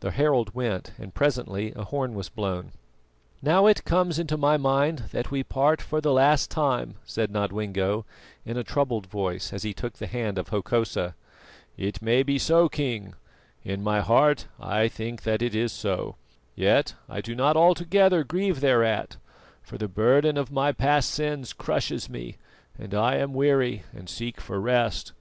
The 0.00 0.12
herald 0.12 0.54
went, 0.54 0.92
and 0.98 1.12
presently 1.12 1.74
a 1.76 1.84
horn 1.84 2.14
was 2.14 2.30
blown. 2.30 2.72
"Now 3.42 3.66
it 3.66 3.84
comes 3.84 4.18
into 4.18 4.38
my 4.38 4.56
mind 4.56 5.00
that 5.12 5.30
we 5.30 5.42
part 5.42 5.82
for 5.82 6.00
the 6.00 6.10
last 6.10 6.50
time," 6.50 6.94
said 7.04 7.30
Nodwengo 7.30 8.06
in 8.46 8.56
a 8.56 8.64
troubled 8.64 9.08
voice 9.08 9.52
as 9.52 9.64
he 9.64 9.74
took 9.74 9.98
the 9.98 10.06
hand 10.06 10.38
of 10.38 10.48
Hokosa. 10.48 11.14
"It 11.76 12.00
may 12.00 12.22
be 12.22 12.38
so, 12.38 12.70
King; 12.70 13.12
in 13.62 13.84
my 13.84 14.00
heart 14.00 14.46
I 14.58 14.88
think 14.88 15.24
that 15.24 15.42
it 15.42 15.54
is 15.54 15.70
so; 15.70 16.16
yet 16.54 16.94
I 17.06 17.20
do 17.20 17.34
not 17.34 17.54
altogether 17.54 18.24
grieve 18.24 18.62
thereat, 18.62 19.18
for 19.60 19.76
the 19.76 19.86
burden 19.86 20.38
of 20.38 20.50
my 20.50 20.72
past 20.72 21.10
sins 21.10 21.52
crushes 21.52 22.08
me, 22.08 22.38
and 22.78 22.94
I 22.94 23.16
am 23.16 23.34
weary 23.34 23.82
and 23.92 24.08
seek 24.08 24.40
for 24.40 24.58
rest. 24.62 25.12